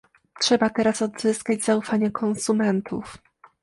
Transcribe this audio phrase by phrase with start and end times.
[0.39, 3.17] Trzeba teraz odzyskać zaufanie konsumentów